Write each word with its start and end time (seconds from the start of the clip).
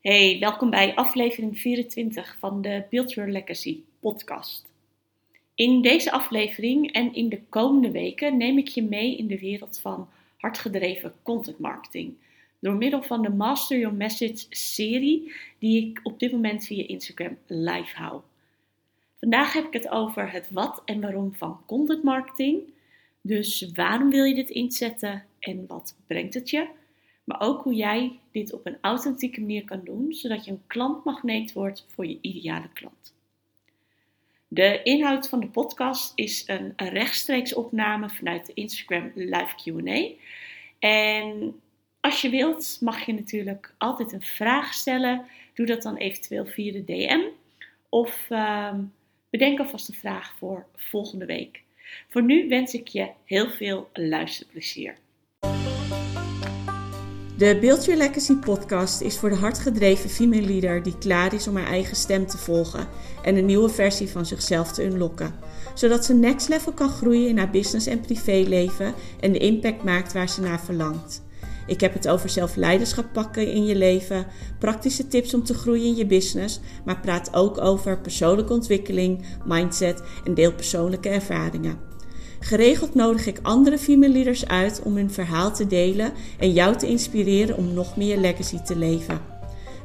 Hey, 0.00 0.38
welkom 0.38 0.70
bij 0.70 0.94
aflevering 0.94 1.58
24 1.58 2.36
van 2.38 2.62
de 2.62 2.84
Build 2.90 3.12
Your 3.12 3.30
Legacy 3.30 3.80
podcast. 3.98 4.66
In 5.54 5.82
deze 5.82 6.12
aflevering 6.12 6.92
en 6.92 7.14
in 7.14 7.28
de 7.28 7.40
komende 7.48 7.90
weken 7.90 8.36
neem 8.36 8.58
ik 8.58 8.68
je 8.68 8.82
mee 8.82 9.16
in 9.16 9.26
de 9.26 9.38
wereld 9.38 9.80
van 9.80 10.08
hardgedreven 10.36 11.14
content 11.22 11.58
marketing. 11.58 12.14
Door 12.58 12.74
middel 12.74 13.02
van 13.02 13.22
de 13.22 13.30
Master 13.30 13.78
Your 13.78 13.96
Message 13.96 14.46
serie 14.48 15.32
die 15.58 15.86
ik 15.86 16.00
op 16.02 16.18
dit 16.18 16.32
moment 16.32 16.66
via 16.66 16.86
Instagram 16.86 17.38
live 17.46 17.96
hou. 17.96 18.20
Vandaag 19.18 19.52
heb 19.52 19.64
ik 19.64 19.72
het 19.72 19.88
over 19.88 20.32
het 20.32 20.50
wat 20.50 20.82
en 20.84 21.00
waarom 21.00 21.34
van 21.34 21.60
content 21.66 22.02
marketing. 22.02 22.62
Dus 23.20 23.70
waarom 23.74 24.10
wil 24.10 24.24
je 24.24 24.34
dit 24.34 24.50
inzetten 24.50 25.24
en 25.38 25.66
wat 25.66 25.96
brengt 26.06 26.34
het 26.34 26.50
je? 26.50 26.78
Maar 27.30 27.40
ook 27.40 27.62
hoe 27.62 27.74
jij 27.74 28.18
dit 28.32 28.52
op 28.52 28.66
een 28.66 28.78
authentieke 28.80 29.40
manier 29.40 29.64
kan 29.64 29.80
doen, 29.84 30.12
zodat 30.12 30.44
je 30.44 30.50
een 30.50 30.62
klantmagneet 30.66 31.52
wordt 31.52 31.86
voor 31.88 32.06
je 32.06 32.18
ideale 32.20 32.68
klant. 32.72 33.14
De 34.48 34.82
inhoud 34.82 35.28
van 35.28 35.40
de 35.40 35.46
podcast 35.46 36.12
is 36.14 36.44
een 36.46 36.72
rechtstreeks 36.76 37.54
opname 37.54 38.08
vanuit 38.08 38.46
de 38.46 38.54
Instagram 38.54 39.12
Live 39.14 39.54
QA. 39.56 40.08
En 40.78 41.60
als 42.00 42.20
je 42.22 42.28
wilt, 42.30 42.78
mag 42.80 43.06
je 43.06 43.12
natuurlijk 43.12 43.74
altijd 43.78 44.12
een 44.12 44.22
vraag 44.22 44.74
stellen. 44.74 45.26
Doe 45.54 45.66
dat 45.66 45.82
dan 45.82 45.96
eventueel 45.96 46.46
via 46.46 46.72
de 46.72 46.84
DM. 46.84 47.20
Of 47.88 48.26
uh, 48.30 48.74
bedenk 49.30 49.58
alvast 49.58 49.88
een 49.88 49.94
vraag 49.94 50.34
voor 50.38 50.66
volgende 50.76 51.26
week. 51.26 51.62
Voor 52.08 52.22
nu 52.22 52.48
wens 52.48 52.74
ik 52.74 52.88
je 52.88 53.10
heel 53.24 53.50
veel 53.50 53.90
luisterplezier. 53.92 54.96
De 57.40 57.58
Build 57.60 57.84
Your 57.84 58.00
Legacy 58.00 58.34
podcast 58.34 59.00
is 59.00 59.18
voor 59.18 59.28
de 59.28 59.36
hardgedreven 59.36 60.10
female 60.10 60.42
leader 60.42 60.82
die 60.82 60.98
klaar 60.98 61.34
is 61.34 61.48
om 61.48 61.56
haar 61.56 61.66
eigen 61.66 61.96
stem 61.96 62.26
te 62.26 62.38
volgen 62.38 62.86
en 63.22 63.36
een 63.36 63.44
nieuwe 63.44 63.68
versie 63.68 64.08
van 64.08 64.26
zichzelf 64.26 64.72
te 64.72 64.84
unlocken. 64.84 65.34
Zodat 65.74 66.04
ze 66.04 66.14
next 66.14 66.48
level 66.48 66.72
kan 66.72 66.88
groeien 66.88 67.28
in 67.28 67.38
haar 67.38 67.50
business 67.50 67.86
en 67.86 68.00
privéleven 68.00 68.94
en 69.20 69.32
de 69.32 69.38
impact 69.38 69.84
maakt 69.84 70.12
waar 70.12 70.28
ze 70.28 70.40
naar 70.40 70.60
verlangt. 70.60 71.22
Ik 71.66 71.80
heb 71.80 71.92
het 71.92 72.08
over 72.08 72.28
zelfleiderschap 72.28 73.12
pakken 73.12 73.52
in 73.52 73.64
je 73.64 73.76
leven, 73.76 74.26
praktische 74.58 75.08
tips 75.08 75.34
om 75.34 75.44
te 75.44 75.54
groeien 75.54 75.86
in 75.86 75.96
je 75.96 76.06
business, 76.06 76.60
maar 76.84 77.00
praat 77.00 77.34
ook 77.34 77.60
over 77.60 78.00
persoonlijke 78.00 78.52
ontwikkeling, 78.52 79.24
mindset 79.44 80.02
en 80.24 80.34
deel 80.34 80.52
persoonlijke 80.52 81.08
ervaringen. 81.08 81.89
Geregeld 82.42 82.94
nodig 82.94 83.26
ik 83.26 83.38
andere 83.42 83.78
female 83.78 84.12
leaders 84.12 84.46
uit 84.46 84.82
om 84.84 84.96
hun 84.96 85.10
verhaal 85.10 85.54
te 85.54 85.66
delen 85.66 86.12
en 86.38 86.52
jou 86.52 86.76
te 86.76 86.86
inspireren 86.86 87.56
om 87.56 87.74
nog 87.74 87.96
meer 87.96 88.18
legacy 88.18 88.58
te 88.58 88.76
leven. 88.76 89.20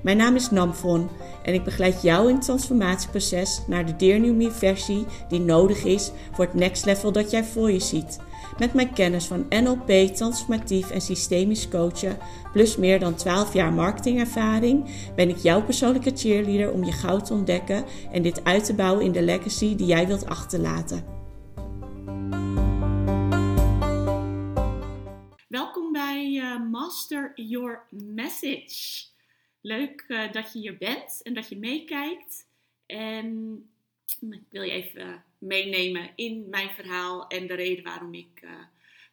Mijn 0.04 0.18
naam 0.18 0.36
is 0.36 0.52
Namfon 0.52 1.10
en 1.44 1.54
ik 1.54 1.64
begeleid 1.64 2.02
jou 2.02 2.30
in 2.30 2.36
het 2.36 2.44
transformatieproces 2.44 3.62
naar 3.68 3.86
de 3.86 3.96
Dear 3.96 4.52
versie 4.52 5.06
die 5.30 5.40
nodig 5.40 5.84
is 5.84 6.12
voor 6.32 6.46
het 6.46 6.54
next 6.54 6.86
level 6.86 7.12
dat 7.12 7.32
jij 7.32 7.44
voor 7.44 7.72
je 7.72 7.80
ziet. 7.80 8.20
Met 8.58 8.74
mijn 8.74 8.94
kennis 8.94 9.26
van 9.26 9.46
NLP, 9.50 10.16
transformatief 10.16 10.92
en 10.92 11.02
systemisch 11.02 11.68
coachen, 11.70 12.18
plus 12.54 12.78
meer 12.78 13.00
dan 13.00 13.16
12 13.16 13.54
jaar 13.54 13.74
marketingervaring, 13.74 14.86
ben 15.16 15.30
ik 15.30 15.38
jouw 15.38 15.64
persoonlijke 15.64 16.12
cheerleader 16.16 16.72
om 16.72 16.84
je 16.84 16.92
goud 16.92 17.26
te 17.26 17.34
ontdekken 17.34 17.84
en 18.12 18.22
dit 18.22 18.44
uit 18.44 18.66
te 18.66 18.74
bouwen 18.74 19.06
in 19.06 19.12
de 19.12 19.22
legacy 19.22 19.76
die 19.76 19.88
jij 19.88 20.08
wilt 20.08 20.26
achterlaten. 20.26 21.15
Uh, 26.36 26.60
Master 26.60 27.32
Your 27.36 27.84
Message. 27.90 29.06
Leuk 29.62 30.06
uh, 30.08 30.32
dat 30.32 30.54
je 30.54 30.60
hier 30.60 30.78
bent 30.78 31.22
en 31.24 31.34
dat 31.34 31.50
je 31.50 31.58
meekijkt. 31.58 32.48
En 32.86 33.58
ik 34.20 34.44
wil 34.50 34.62
je 34.62 34.72
even 34.72 35.24
meenemen 35.38 36.12
in 36.16 36.50
mijn 36.50 36.70
verhaal 36.70 37.28
en 37.28 37.48
de 37.48 37.54
reden 37.54 37.84
waarom 37.84 38.14
ik 38.14 38.42
uh, 38.44 38.52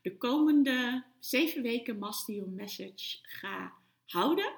de 0.03 0.17
komende 0.17 1.05
zeven 1.19 1.63
weken 1.63 1.99
Master 1.99 2.35
Your 2.35 2.51
Message 2.51 3.19
ga 3.23 3.73
houden. 4.07 4.53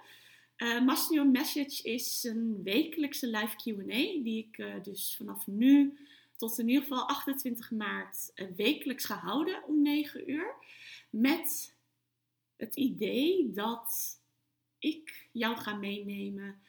Master 0.85 1.15
Your 1.15 1.31
Message 1.31 1.83
is 1.83 2.25
een 2.25 2.63
wekelijkse 2.63 3.27
live 3.27 3.57
QA 3.57 4.23
die 4.23 4.49
ik 4.49 4.85
dus 4.85 5.15
vanaf 5.17 5.47
nu 5.47 5.99
tot 6.37 6.59
in 6.59 6.69
ieder 6.69 6.83
geval 6.83 7.09
28 7.09 7.71
maart 7.71 8.33
wekelijks 8.57 9.05
ga 9.05 9.17
houden 9.17 9.63
om 9.67 9.83
9 9.83 10.31
uur. 10.31 10.55
Met 11.11 11.74
het 12.65 12.77
idee 12.77 13.51
dat 13.53 14.21
ik 14.79 15.29
jou 15.33 15.57
ga 15.57 15.75
meenemen 15.75 16.63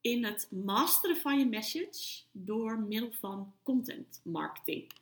in 0.00 0.24
het 0.24 0.48
masteren 0.50 1.16
van 1.16 1.38
je 1.38 1.46
message 1.46 2.22
door 2.32 2.78
middel 2.78 3.12
van 3.12 3.54
content 3.62 4.20
marketing. 4.24 4.92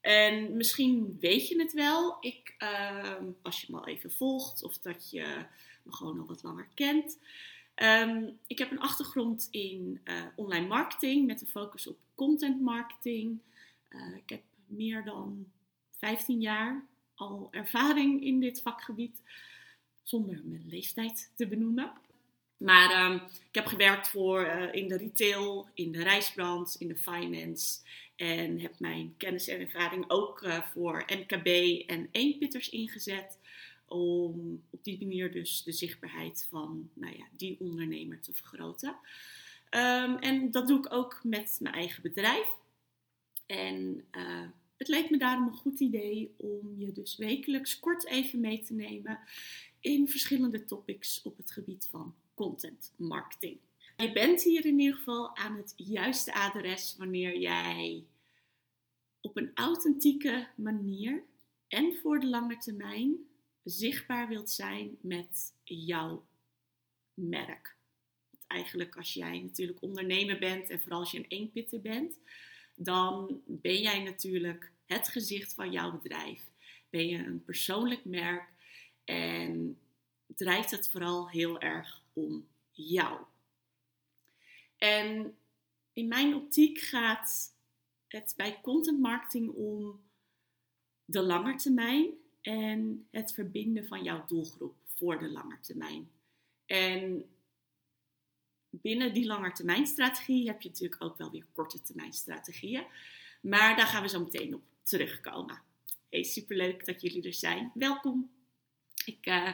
En 0.00 0.56
misschien 0.56 1.16
weet 1.20 1.48
je 1.48 1.58
het 1.58 1.72
wel, 1.72 2.16
ik, 2.20 2.54
uh, 2.58 3.16
als 3.42 3.60
je 3.60 3.66
me 3.70 3.78
al 3.78 3.86
even 3.86 4.12
volgt 4.12 4.62
of 4.62 4.78
dat 4.78 5.10
je 5.10 5.46
me 5.82 5.92
gewoon 5.92 6.20
al 6.20 6.26
wat 6.26 6.42
langer 6.42 6.68
kent. 6.74 7.18
Um, 7.74 8.38
ik 8.46 8.58
heb 8.58 8.70
een 8.70 8.80
achtergrond 8.80 9.48
in 9.50 10.00
uh, 10.04 10.22
online 10.36 10.66
marketing 10.66 11.26
met 11.26 11.40
een 11.40 11.46
focus 11.46 11.86
op 11.86 11.98
content 12.14 12.60
marketing. 12.60 13.40
Uh, 13.90 14.16
ik 14.16 14.28
heb 14.28 14.42
meer 14.66 15.04
dan 15.04 15.46
15 15.90 16.40
jaar 16.40 16.86
al 17.22 17.48
ervaring 17.50 18.24
in 18.24 18.40
dit 18.40 18.62
vakgebied, 18.62 19.22
zonder 20.02 20.40
mijn 20.44 20.66
leeftijd 20.68 21.32
te 21.36 21.46
benoemen. 21.46 21.92
Maar 22.56 23.10
uh, 23.10 23.22
ik 23.48 23.54
heb 23.54 23.66
gewerkt 23.66 24.08
voor 24.08 24.46
uh, 24.46 24.74
in 24.74 24.88
de 24.88 24.96
retail, 24.96 25.68
in 25.74 25.92
de 25.92 26.02
reisbrand, 26.02 26.76
in 26.78 26.88
de 26.88 26.96
finance. 26.96 27.80
En 28.16 28.60
heb 28.60 28.78
mijn 28.78 29.14
kennis 29.16 29.48
en 29.48 29.60
ervaring 29.60 30.04
ook 30.08 30.42
uh, 30.42 30.62
voor 30.62 31.04
MKB 31.06 31.46
en 31.86 32.08
eenpitters 32.10 32.68
ingezet. 32.68 33.38
Om 33.86 34.62
op 34.70 34.84
die 34.84 34.98
manier 34.98 35.32
dus 35.32 35.62
de 35.62 35.72
zichtbaarheid 35.72 36.46
van 36.50 36.90
nou 36.94 37.16
ja, 37.16 37.24
die 37.36 37.56
ondernemer 37.60 38.20
te 38.20 38.32
vergroten. 38.32 38.96
Um, 39.70 40.18
en 40.18 40.50
dat 40.50 40.68
doe 40.68 40.78
ik 40.78 40.92
ook 40.92 41.20
met 41.22 41.56
mijn 41.60 41.74
eigen 41.74 42.02
bedrijf. 42.02 42.48
En 43.46 44.04
uh, 44.12 44.48
het 44.82 44.90
leek 44.90 45.10
me 45.10 45.18
daarom 45.18 45.46
een 45.46 45.54
goed 45.54 45.80
idee 45.80 46.34
om 46.36 46.74
je 46.78 46.92
dus 46.92 47.16
wekelijks 47.16 47.78
kort 47.78 48.06
even 48.06 48.40
mee 48.40 48.60
te 48.60 48.74
nemen 48.74 49.18
in 49.80 50.08
verschillende 50.08 50.64
topics 50.64 51.22
op 51.22 51.36
het 51.36 51.50
gebied 51.50 51.88
van 51.90 52.14
content 52.34 52.92
marketing. 52.96 53.58
Je 53.96 54.12
bent 54.12 54.42
hier 54.42 54.66
in 54.66 54.78
ieder 54.78 54.96
geval 54.96 55.36
aan 55.36 55.56
het 55.56 55.72
juiste 55.76 56.34
adres 56.34 56.94
wanneer 56.98 57.38
jij 57.38 58.04
op 59.20 59.36
een 59.36 59.50
authentieke 59.54 60.48
manier 60.56 61.22
en 61.68 61.94
voor 61.94 62.20
de 62.20 62.26
lange 62.26 62.56
termijn 62.56 63.16
zichtbaar 63.64 64.28
wilt 64.28 64.50
zijn 64.50 64.96
met 65.00 65.54
jouw 65.64 66.26
merk. 67.14 67.76
Want 68.30 68.44
eigenlijk 68.46 68.96
als 68.96 69.12
jij 69.12 69.40
natuurlijk 69.40 69.82
ondernemer 69.82 70.38
bent 70.38 70.70
en 70.70 70.80
vooral 70.80 71.00
als 71.00 71.10
je 71.10 71.18
een 71.18 71.28
eenpitter 71.28 71.80
bent, 71.80 72.18
dan 72.76 73.40
ben 73.46 73.80
jij 73.80 74.02
natuurlijk 74.02 74.71
het 74.86 75.08
gezicht 75.08 75.54
van 75.54 75.70
jouw 75.70 75.92
bedrijf. 75.92 76.50
Ben 76.90 77.06
je 77.06 77.18
een 77.18 77.44
persoonlijk 77.44 78.04
merk 78.04 78.48
en 79.04 79.78
draait 80.26 80.70
het 80.70 80.90
vooral 80.90 81.28
heel 81.28 81.60
erg 81.60 82.02
om 82.12 82.46
jou. 82.70 83.20
En 84.76 85.36
in 85.92 86.08
mijn 86.08 86.34
optiek 86.34 86.78
gaat 86.78 87.54
het 88.08 88.34
bij 88.36 88.60
content 88.62 89.00
marketing 89.00 89.50
om 89.50 90.00
de 91.04 91.22
langetermijn 91.22 92.10
en 92.40 93.06
het 93.10 93.32
verbinden 93.32 93.86
van 93.86 94.02
jouw 94.02 94.26
doelgroep 94.26 94.74
voor 94.86 95.18
de 95.18 95.30
langetermijn. 95.30 96.10
En 96.66 97.30
binnen 98.70 99.14
die 99.14 99.26
langetermijnstrategie 99.26 100.46
heb 100.46 100.62
je 100.62 100.68
natuurlijk 100.68 101.02
ook 101.02 101.18
wel 101.18 101.30
weer 101.30 101.46
korte 101.52 101.82
termijn 101.82 102.12
strategieën. 102.12 102.86
Maar 103.40 103.76
daar 103.76 103.86
gaan 103.86 104.02
we 104.02 104.08
zo 104.08 104.20
meteen 104.20 104.54
op 104.54 104.62
terugkomen. 104.82 105.62
Hey, 106.10 106.22
superleuk 106.22 106.86
dat 106.86 107.02
jullie 107.02 107.22
er 107.22 107.34
zijn. 107.34 107.70
Welkom. 107.74 108.30
Ik, 109.04 109.26
uh, 109.26 109.48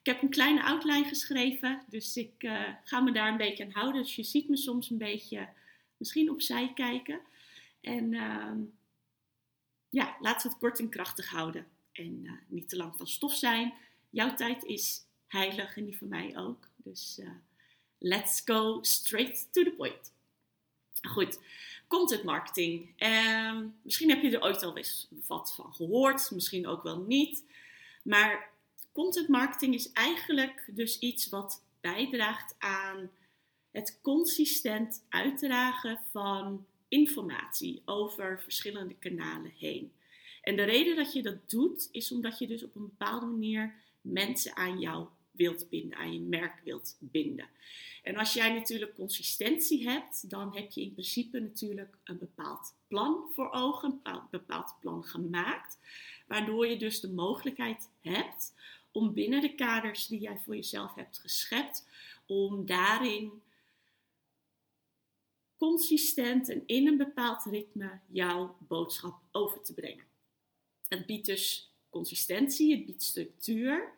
ik 0.00 0.06
heb 0.06 0.22
een 0.22 0.30
kleine 0.30 0.62
outline 0.62 1.08
geschreven, 1.08 1.84
dus 1.88 2.16
ik 2.16 2.42
uh, 2.42 2.68
ga 2.84 3.00
me 3.00 3.12
daar 3.12 3.28
een 3.28 3.36
beetje 3.36 3.64
aan 3.64 3.70
houden. 3.70 4.02
Dus 4.02 4.16
je 4.16 4.22
ziet 4.22 4.48
me 4.48 4.56
soms 4.56 4.90
een 4.90 4.98
beetje 4.98 5.48
misschien 5.96 6.30
opzij 6.30 6.72
kijken. 6.74 7.20
En 7.80 8.12
uh, 8.12 8.52
ja, 9.88 10.16
laten 10.20 10.42
we 10.42 10.48
het 10.48 10.58
kort 10.58 10.78
en 10.78 10.88
krachtig 10.88 11.28
houden. 11.28 11.66
En 11.92 12.24
uh, 12.24 12.32
niet 12.46 12.68
te 12.68 12.76
lang 12.76 12.96
van 12.96 13.06
stof 13.06 13.34
zijn. 13.34 13.74
Jouw 14.10 14.34
tijd 14.34 14.64
is 14.64 15.06
heilig 15.26 15.76
en 15.76 15.84
die 15.84 15.98
van 15.98 16.08
mij 16.08 16.38
ook. 16.38 16.68
Dus 16.76 17.20
let's 17.98 18.42
go 18.44 18.78
straight 18.82 19.52
to 19.52 19.62
the 19.62 19.70
point. 19.70 20.12
Goed, 21.02 21.38
content 21.94 22.22
marketing. 22.22 22.88
Uh, 22.98 23.60
misschien 23.82 24.08
heb 24.08 24.22
je 24.22 24.30
er 24.30 24.42
ooit 24.42 24.62
al 24.62 24.76
eens 24.76 25.08
wat 25.26 25.54
van 25.54 25.74
gehoord, 25.74 26.30
misschien 26.30 26.66
ook 26.66 26.82
wel 26.82 26.98
niet. 26.98 27.44
Maar 28.02 28.50
content 28.92 29.28
marketing 29.28 29.74
is 29.74 29.92
eigenlijk 29.92 30.64
dus 30.66 30.98
iets 30.98 31.28
wat 31.28 31.62
bijdraagt 31.80 32.54
aan 32.58 33.10
het 33.70 33.98
consistent 34.02 35.04
uitdragen 35.08 36.00
van 36.10 36.66
informatie 36.88 37.82
over 37.84 38.40
verschillende 38.42 38.94
kanalen 38.94 39.52
heen. 39.58 39.92
En 40.42 40.56
de 40.56 40.62
reden 40.62 40.96
dat 40.96 41.12
je 41.12 41.22
dat 41.22 41.50
doet, 41.50 41.88
is 41.92 42.12
omdat 42.12 42.38
je 42.38 42.46
dus 42.46 42.64
op 42.64 42.74
een 42.74 42.88
bepaalde 42.96 43.26
manier 43.26 43.74
mensen 44.00 44.56
aan 44.56 44.78
jou 44.78 45.06
wilt 45.36 45.68
binden, 45.68 45.98
aan 45.98 46.12
je 46.12 46.20
merk 46.20 46.60
wilt 46.64 46.96
binden. 46.98 47.48
En 48.02 48.16
als 48.16 48.32
jij 48.32 48.52
natuurlijk 48.52 48.94
consistentie 48.94 49.88
hebt, 49.88 50.30
dan 50.30 50.54
heb 50.54 50.70
je 50.70 50.80
in 50.80 50.92
principe 50.92 51.40
natuurlijk 51.40 51.96
een 52.04 52.18
bepaald 52.18 52.74
plan 52.88 53.30
voor 53.32 53.50
ogen, 53.50 54.00
een 54.02 54.20
bepaald 54.30 54.74
plan 54.80 55.04
gemaakt, 55.04 55.78
waardoor 56.26 56.66
je 56.66 56.76
dus 56.76 57.00
de 57.00 57.10
mogelijkheid 57.10 57.90
hebt 58.00 58.54
om 58.92 59.12
binnen 59.12 59.40
de 59.40 59.54
kaders 59.54 60.06
die 60.06 60.20
jij 60.20 60.38
voor 60.44 60.54
jezelf 60.54 60.94
hebt 60.94 61.18
geschept, 61.18 61.86
om 62.26 62.66
daarin 62.66 63.42
consistent 65.56 66.48
en 66.48 66.62
in 66.66 66.86
een 66.86 66.96
bepaald 66.96 67.44
ritme 67.44 68.00
jouw 68.06 68.56
boodschap 68.58 69.20
over 69.32 69.62
te 69.62 69.74
brengen. 69.74 70.04
Het 70.88 71.06
biedt 71.06 71.26
dus 71.26 71.72
consistentie, 71.90 72.76
het 72.76 72.86
biedt 72.86 73.02
structuur. 73.02 73.92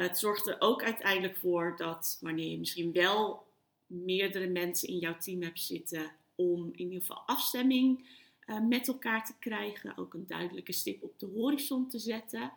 Het 0.00 0.18
zorgt 0.18 0.46
er 0.46 0.56
ook 0.58 0.82
uiteindelijk 0.82 1.36
voor 1.36 1.74
dat 1.76 2.18
wanneer 2.20 2.50
je 2.50 2.58
misschien 2.58 2.92
wel 2.92 3.46
meerdere 3.86 4.46
mensen 4.46 4.88
in 4.88 4.98
jouw 4.98 5.16
team 5.18 5.42
hebt 5.42 5.60
zitten, 5.60 6.10
om 6.34 6.70
in 6.72 6.78
ieder 6.78 7.00
geval 7.00 7.22
afstemming 7.26 8.08
uh, 8.46 8.60
met 8.60 8.88
elkaar 8.88 9.26
te 9.26 9.34
krijgen, 9.38 9.96
ook 9.96 10.14
een 10.14 10.26
duidelijke 10.26 10.72
stip 10.72 11.02
op 11.02 11.18
de 11.18 11.26
horizon 11.26 11.88
te 11.88 11.98
zetten. 11.98 12.52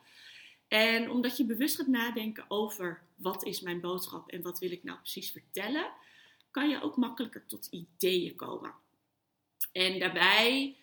En 0.67 1.09
omdat 1.09 1.37
je 1.37 1.45
bewust 1.45 1.75
gaat 1.75 1.87
nadenken 1.87 2.45
over 2.47 3.01
wat 3.15 3.45
is 3.45 3.61
mijn 3.61 3.79
boodschap 3.79 4.29
en 4.29 4.41
wat 4.41 4.59
wil 4.59 4.71
ik 4.71 4.83
nou 4.83 4.97
precies 4.97 5.31
vertellen, 5.31 5.91
kan 6.51 6.69
je 6.69 6.81
ook 6.81 6.95
makkelijker 6.95 7.45
tot 7.47 7.67
ideeën 7.71 8.35
komen. 8.35 8.73
En 9.71 9.99
daarbij 9.99 10.75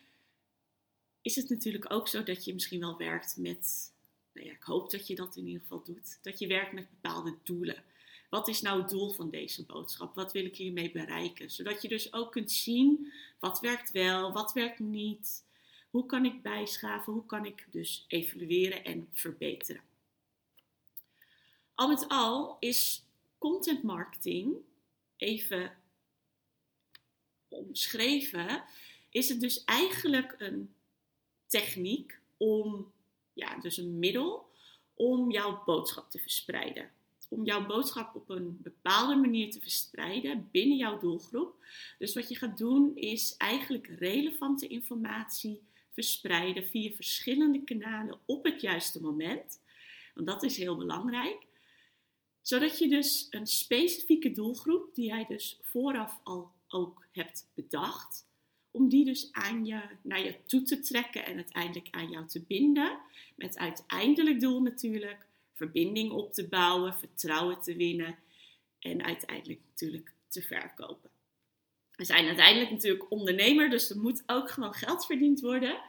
is 1.23 1.37
het 1.37 1.49
natuurlijk 1.49 1.93
ook 1.93 2.09
zo 2.09 2.23
dat 2.23 2.45
je 2.45 2.55
misschien 2.55 2.81
wel 2.81 2.97
werkt 2.97 3.37
met, 3.37 3.93
nou 4.39 4.51
ik 4.51 4.63
hoop 4.63 4.91
dat 4.91 5.07
je 5.07 5.15
dat 5.15 5.37
in 5.37 5.47
ieder 5.47 5.63
geval 5.63 5.83
doet, 5.83 6.19
dat 6.23 6.39
je 6.39 6.47
werkt 6.47 6.73
met 6.73 6.91
bepaalde 6.91 7.35
doelen. 7.43 7.83
Wat 8.31 8.49
is 8.49 8.61
nou 8.61 8.81
het 8.81 8.91
doel 8.91 9.13
van 9.13 9.31
deze 9.31 9.65
boodschap? 9.65 10.15
Wat 10.15 10.33
wil 10.33 10.45
ik 10.45 10.57
hiermee 10.57 10.91
bereiken? 10.91 11.51
Zodat 11.51 11.83
je 11.83 11.89
dus 11.89 12.13
ook 12.13 12.33
kunt 12.33 12.53
zien 12.53 13.13
wat 13.39 13.61
werkt 13.61 13.91
wel, 13.91 14.33
wat 14.33 14.53
werkt 14.53 14.79
niet. 14.79 15.45
Hoe 15.91 16.07
kan 16.07 16.25
ik 16.25 16.43
bijschaven? 16.43 17.13
Hoe 17.13 17.27
kan 17.27 17.45
ik 17.45 17.67
dus 17.71 18.05
evalueren 18.09 18.85
en 18.85 19.09
verbeteren? 19.13 19.83
Al 21.75 21.89
met 21.89 22.09
al 22.09 22.57
is 22.61 23.05
content 23.39 23.83
marketing 23.83 24.57
even 25.17 25.77
omschreven, 27.49 28.65
is 29.11 29.29
het 29.29 29.41
dus 29.41 29.65
eigenlijk 29.65 30.35
een 30.39 30.75
techniek 31.47 32.19
om, 32.37 32.93
ja, 33.39 33.59
dus 33.61 33.77
een 33.77 33.99
middel 33.99 34.51
om 34.95 35.31
jouw 35.31 35.63
boodschap 35.65 36.11
te 36.11 36.19
verspreiden. 36.19 36.91
Om 37.29 37.45
jouw 37.45 37.67
boodschap 37.67 38.15
op 38.15 38.29
een 38.31 38.59
bepaalde 38.63 39.17
manier 39.17 39.51
te 39.51 39.61
verspreiden 39.61 40.49
binnen 40.53 40.77
jouw 40.77 40.99
doelgroep. 40.99 41.55
Dus 41.99 42.15
wat 42.15 42.29
je 42.29 42.37
gaat 42.37 42.59
doen 42.59 42.97
is 42.97 43.37
eigenlijk 43.37 43.87
relevante 43.87 44.67
informatie 44.67 45.67
verspreiden 45.91 46.67
via 46.67 46.95
verschillende 46.95 47.65
kanalen 47.65 48.19
op 48.25 48.45
het 48.45 48.61
juiste 48.61 49.01
moment. 49.01 49.61
Want 50.15 50.27
dat 50.27 50.43
is 50.43 50.57
heel 50.57 50.77
belangrijk 50.77 51.49
zodat 52.49 52.79
je 52.79 52.89
dus 52.89 53.27
een 53.31 53.47
specifieke 53.47 54.33
doelgroep, 54.33 54.95
die 54.95 55.07
jij 55.07 55.27
dus 55.29 55.59
vooraf 55.63 56.21
al 56.23 56.53
ook 56.69 57.07
hebt 57.13 57.51
bedacht, 57.55 58.28
om 58.71 58.89
die 58.89 59.05
dus 59.05 59.29
aan 59.33 59.65
je, 59.67 59.81
naar 60.03 60.25
je 60.25 60.35
toe 60.47 60.63
te 60.63 60.81
trekken 60.81 61.25
en 61.25 61.35
uiteindelijk 61.35 61.89
aan 61.91 62.11
jou 62.11 62.27
te 62.27 62.43
binden. 62.43 62.99
Met 63.37 63.59
uiteindelijk 63.59 64.41
doel 64.41 64.63
natuurlijk 64.63 65.27
verbinding 65.53 66.11
op 66.11 66.33
te 66.33 66.49
bouwen, 66.49 66.99
vertrouwen 66.99 67.61
te 67.61 67.77
winnen 67.77 68.17
en 68.79 69.05
uiteindelijk 69.05 69.61
natuurlijk 69.69 70.13
te 70.29 70.43
verkopen. 70.43 71.11
We 71.97 72.05
zijn 72.05 72.27
uiteindelijk 72.27 72.71
natuurlijk 72.71 73.11
ondernemer, 73.11 73.71
dus 73.71 73.91
er 73.91 73.99
moet 73.99 74.23
ook 74.27 74.51
gewoon 74.51 74.75
geld 74.75 75.07
verdiend 75.07 75.41
worden. 75.41 75.81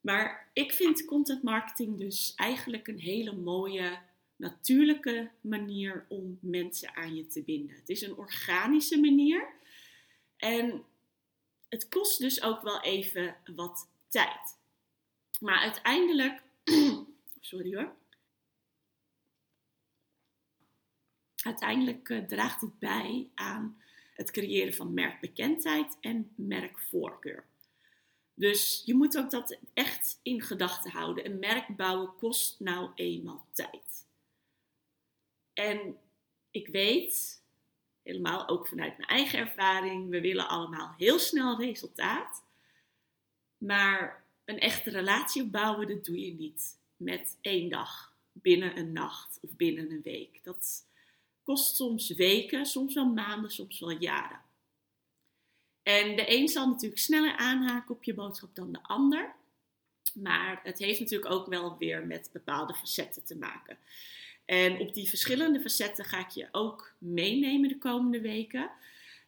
Maar 0.00 0.50
ik 0.52 0.72
vind 0.72 1.04
content 1.04 1.42
marketing 1.42 1.98
dus 1.98 2.32
eigenlijk 2.36 2.88
een 2.88 2.98
hele 2.98 3.32
mooie 3.32 3.98
natuurlijke 4.36 5.30
manier 5.40 6.06
om 6.08 6.38
mensen 6.40 6.96
aan 6.96 7.14
je 7.14 7.26
te 7.26 7.42
binden. 7.42 7.76
Het 7.76 7.88
is 7.88 8.02
een 8.02 8.16
organische 8.16 9.00
manier. 9.00 9.48
En 10.36 10.84
het 11.70 11.88
kost 11.88 12.18
dus 12.18 12.42
ook 12.42 12.62
wel 12.62 12.82
even 12.82 13.36
wat 13.54 13.88
tijd. 14.08 14.58
Maar 15.40 15.58
uiteindelijk, 15.58 16.42
sorry 17.40 17.74
hoor. 17.74 17.94
Uiteindelijk 21.44 22.08
uh, 22.08 22.24
draagt 22.24 22.60
het 22.60 22.78
bij 22.78 23.30
aan 23.34 23.82
het 24.14 24.30
creëren 24.30 24.74
van 24.74 24.94
merkbekendheid 24.94 25.96
en 26.00 26.32
merkvoorkeur. 26.34 27.44
Dus 28.34 28.82
je 28.84 28.94
moet 28.94 29.18
ook 29.18 29.30
dat 29.30 29.58
echt 29.74 30.20
in 30.22 30.40
gedachten 30.42 30.90
houden. 30.90 31.24
Een 31.24 31.38
merk 31.38 31.76
bouwen 31.76 32.16
kost 32.16 32.60
nou 32.60 32.90
eenmaal 32.94 33.46
tijd. 33.52 34.06
En 35.52 35.96
ik 36.50 36.68
weet, 36.68 37.39
helemaal 38.02 38.48
ook 38.48 38.66
vanuit 38.66 38.96
mijn 38.96 39.08
eigen 39.08 39.38
ervaring, 39.38 40.08
we 40.08 40.20
willen 40.20 40.48
allemaal 40.48 40.94
heel 40.96 41.18
snel 41.18 41.60
resultaat. 41.60 42.44
Maar 43.58 44.24
een 44.44 44.58
echte 44.58 44.90
relatie 44.90 45.42
opbouwen, 45.42 45.88
dat 45.88 46.04
doe 46.04 46.20
je 46.20 46.34
niet 46.34 46.78
met 46.96 47.38
één 47.40 47.68
dag, 47.68 48.14
binnen 48.32 48.78
een 48.78 48.92
nacht 48.92 49.38
of 49.42 49.56
binnen 49.56 49.90
een 49.90 50.02
week. 50.02 50.40
Dat 50.42 50.86
kost 51.42 51.76
soms 51.76 52.10
weken, 52.10 52.66
soms 52.66 52.94
wel 52.94 53.12
maanden, 53.12 53.50
soms 53.50 53.80
wel 53.80 53.90
jaren. 53.90 54.40
En 55.82 56.16
de 56.16 56.32
een 56.32 56.48
zal 56.48 56.68
natuurlijk 56.68 57.00
sneller 57.00 57.36
aanhaken 57.36 57.94
op 57.94 58.04
je 58.04 58.14
boodschap 58.14 58.54
dan 58.54 58.72
de 58.72 58.82
ander. 58.82 59.34
Maar 60.14 60.60
het 60.62 60.78
heeft 60.78 61.00
natuurlijk 61.00 61.32
ook 61.32 61.46
wel 61.46 61.78
weer 61.78 62.06
met 62.06 62.30
bepaalde 62.32 62.74
facetten 62.74 63.24
te 63.24 63.36
maken. 63.36 63.78
En 64.50 64.78
op 64.78 64.94
die 64.94 65.08
verschillende 65.08 65.60
facetten 65.60 66.04
ga 66.04 66.18
ik 66.18 66.28
je 66.28 66.48
ook 66.52 66.94
meenemen 66.98 67.68
de 67.68 67.78
komende 67.78 68.20
weken. 68.20 68.70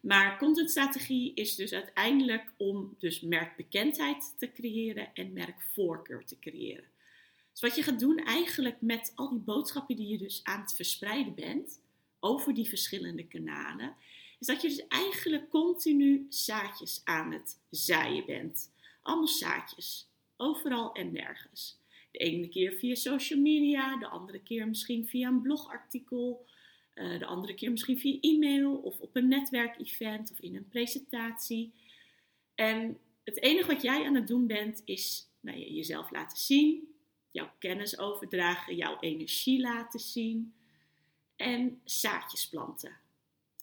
Maar 0.00 0.38
contentstrategie 0.38 1.35
is 1.35 1.55
dus 1.55 1.73
uiteindelijk 1.73 2.52
om 2.57 2.97
dus 2.99 3.21
merkbekendheid 3.21 4.35
te 4.38 4.52
creëren 4.52 5.14
en 5.14 5.33
merkvoorkeur 5.33 6.25
te 6.25 6.38
creëren. 6.38 6.85
Dus 7.52 7.61
wat 7.61 7.75
je 7.75 7.83
gaat 7.83 8.00
doen 8.00 8.19
eigenlijk 8.19 8.81
met 8.81 9.12
al 9.14 9.31
die 9.31 9.38
boodschappen 9.38 9.97
die 9.97 10.09
je 10.09 10.19
dus 10.19 10.41
aan 10.45 10.61
het 10.61 10.75
verspreiden 10.75 11.35
bent 11.35 11.81
over 12.21 12.55
die 12.55 12.69
verschillende 12.69 13.26
kanalen, 13.26 13.95
is 14.38 14.47
dat 14.47 14.62
je 14.62 14.69
dus 14.69 14.87
eigenlijk 14.88 15.49
continu 15.49 16.26
zaadjes 16.29 17.00
aan 17.05 17.33
het 17.33 17.59
zaaien 17.71 18.26
bent. 18.26 18.71
Allemaal 19.02 19.29
zaadjes, 19.29 20.09
overal 20.37 20.93
en 20.93 21.12
nergens. 21.12 21.82
De 22.12 22.19
ene 22.19 22.49
keer 22.49 22.73
via 22.73 22.95
social 22.95 23.40
media, 23.40 23.99
de 23.99 24.07
andere 24.07 24.42
keer 24.42 24.69
misschien 24.69 25.07
via 25.07 25.28
een 25.28 25.42
blogartikel, 25.42 26.47
uh, 26.95 27.19
de 27.19 27.26
andere 27.26 27.54
keer 27.54 27.71
misschien 27.71 27.99
via 27.99 28.19
e-mail 28.21 28.75
of 28.76 29.00
op 29.00 29.16
een 29.16 29.28
netwerkevent 29.28 30.31
of 30.31 30.40
in 30.40 30.57
een 30.57 30.69
presentatie. 30.69 31.73
En 32.54 32.99
het 33.25 33.42
enige 33.42 33.73
wat 33.73 33.83
jij 33.83 34.07
aan 34.07 34.14
het 34.14 34.26
doen 34.26 34.47
bent 34.47 34.83
is 34.85 35.28
nou, 35.40 35.59
jezelf 35.59 36.11
laten 36.11 36.38
zien, 36.38 36.95
jouw 37.31 37.50
kennis 37.59 37.99
overdragen, 37.99 38.76
jouw 38.76 38.99
energie 39.00 39.61
laten 39.61 40.00
zien 40.00 40.54
en 41.37 41.81
zaadjes 41.85 42.49
planten. 42.49 42.97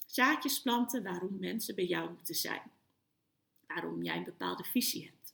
Zaadjes 0.06 0.62
planten 0.62 1.04
waarom 1.04 1.40
mensen 1.40 1.76
bij 1.76 1.86
jou 1.86 2.12
moeten 2.14 2.36
zijn. 2.36 2.62
Waarom 3.68 4.04
jij 4.04 4.18
een 4.18 4.24
bepaalde 4.24 4.64
visie 4.64 5.04
hebt. 5.04 5.34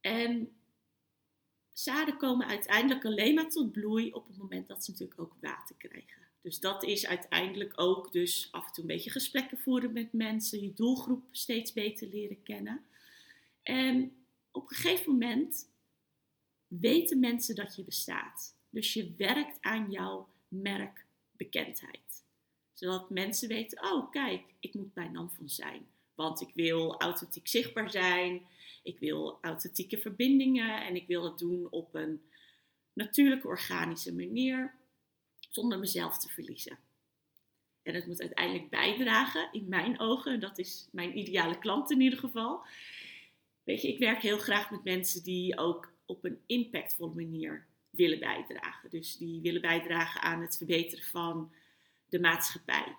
En 0.00 0.56
zaden 1.74 2.16
komen 2.16 2.46
uiteindelijk 2.46 3.04
alleen 3.04 3.34
maar 3.34 3.48
tot 3.48 3.72
bloei 3.72 4.12
op 4.12 4.26
het 4.26 4.36
moment 4.36 4.68
dat 4.68 4.84
ze 4.84 4.90
natuurlijk 4.90 5.20
ook 5.20 5.36
water 5.40 5.74
krijgen. 5.76 6.22
Dus 6.40 6.60
dat 6.60 6.84
is 6.84 7.06
uiteindelijk 7.06 7.72
ook 7.80 8.12
dus 8.12 8.48
af 8.50 8.66
en 8.66 8.72
toe 8.72 8.82
een 8.84 8.94
beetje 8.94 9.10
gesprekken 9.10 9.58
voeren 9.58 9.92
met 9.92 10.12
mensen, 10.12 10.62
je 10.62 10.74
doelgroep 10.74 11.24
steeds 11.30 11.72
beter 11.72 12.08
leren 12.08 12.42
kennen. 12.42 12.84
En 13.62 14.12
op 14.50 14.70
een 14.70 14.76
gegeven 14.76 15.12
moment 15.12 15.68
weten 16.66 17.20
mensen 17.20 17.54
dat 17.54 17.76
je 17.76 17.84
bestaat. 17.84 18.56
Dus 18.70 18.92
je 18.92 19.14
werkt 19.16 19.58
aan 19.60 19.90
jouw 19.90 20.28
merkbekendheid. 20.48 22.24
Zodat 22.72 23.10
mensen 23.10 23.48
weten, 23.48 23.84
oh 23.92 24.10
kijk, 24.10 24.42
ik 24.60 24.74
moet 24.74 24.94
bij 24.94 25.08
NAM 25.08 25.30
van 25.30 25.48
zijn. 25.48 25.86
Want 26.14 26.40
ik 26.40 26.50
wil 26.54 27.00
authentiek 27.00 27.48
zichtbaar 27.48 27.90
zijn. 27.90 28.42
Ik 28.82 28.98
wil 28.98 29.38
authentieke 29.40 29.98
verbindingen 29.98 30.86
en 30.86 30.96
ik 30.96 31.06
wil 31.06 31.24
het 31.24 31.38
doen 31.38 31.66
op 31.70 31.94
een 31.94 32.22
natuurlijke, 32.92 33.46
organische 33.46 34.14
manier. 34.14 34.74
zonder 35.50 35.78
mezelf 35.78 36.18
te 36.18 36.28
verliezen. 36.28 36.78
En 37.82 37.94
het 37.94 38.06
moet 38.06 38.20
uiteindelijk 38.20 38.70
bijdragen, 38.70 39.48
in 39.52 39.68
mijn 39.68 40.00
ogen, 40.00 40.40
dat 40.40 40.58
is 40.58 40.88
mijn 40.92 41.18
ideale 41.18 41.58
klant 41.58 41.90
in 41.90 42.00
ieder 42.00 42.18
geval. 42.18 42.66
Weet 43.64 43.82
je, 43.82 43.88
ik 43.88 43.98
werk 43.98 44.22
heel 44.22 44.38
graag 44.38 44.70
met 44.70 44.84
mensen 44.84 45.22
die 45.22 45.58
ook 45.58 45.92
op 46.06 46.24
een 46.24 46.38
impactvolle 46.46 47.14
manier 47.14 47.66
willen 47.90 48.18
bijdragen. 48.18 48.90
Dus 48.90 49.16
die 49.16 49.40
willen 49.40 49.60
bijdragen 49.60 50.20
aan 50.20 50.40
het 50.40 50.56
verbeteren 50.56 51.04
van 51.04 51.52
de 52.08 52.20
maatschappij. 52.20 52.96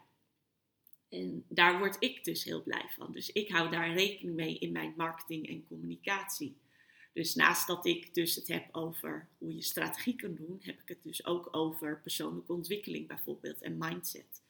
En 1.09 1.45
daar 1.47 1.77
word 1.77 1.95
ik 1.99 2.23
dus 2.23 2.43
heel 2.43 2.63
blij 2.63 2.85
van. 2.89 3.11
Dus 3.11 3.31
ik 3.31 3.49
hou 3.49 3.69
daar 3.69 3.93
rekening 3.93 4.35
mee 4.35 4.57
in 4.57 4.71
mijn 4.71 4.93
marketing 4.97 5.47
en 5.47 5.67
communicatie. 5.67 6.55
Dus 7.13 7.35
naast 7.35 7.67
dat 7.67 7.85
ik 7.85 8.13
dus 8.13 8.35
het 8.35 8.47
heb 8.47 8.67
over 8.71 9.27
hoe 9.37 9.55
je 9.55 9.61
strategie 9.61 10.15
kan 10.15 10.35
doen, 10.35 10.59
heb 10.61 10.81
ik 10.81 10.87
het 10.87 11.03
dus 11.03 11.25
ook 11.25 11.47
over 11.51 11.99
persoonlijke 12.01 12.53
ontwikkeling 12.53 13.07
bijvoorbeeld 13.07 13.61
en 13.61 13.77
mindset. 13.77 14.41